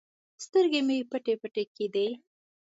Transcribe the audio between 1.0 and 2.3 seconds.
پټې پټې کېدې.